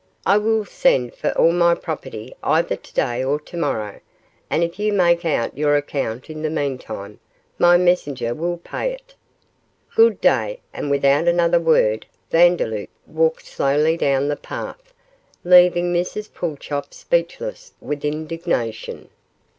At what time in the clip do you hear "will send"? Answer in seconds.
0.39-1.13